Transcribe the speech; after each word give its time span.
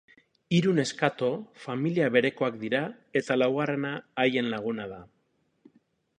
Hiru 0.59 0.71
neskato 0.77 1.29
familia 1.65 2.07
berekoak 2.15 2.57
dira 2.65 2.81
eta 3.23 3.39
laugarrena 3.41 3.93
haien 4.25 4.53
laguna 4.57 4.91
da. 4.97 5.01